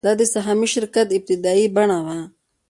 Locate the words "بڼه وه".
1.75-2.17